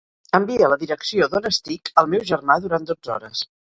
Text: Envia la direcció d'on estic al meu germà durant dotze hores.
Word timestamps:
Envia 0.37 0.69
la 0.71 0.77
direcció 0.83 1.27
d'on 1.33 1.45
estic 1.49 1.93
al 2.03 2.09
meu 2.15 2.25
germà 2.31 2.57
durant 2.65 2.89
dotze 2.93 3.15
hores. 3.19 3.45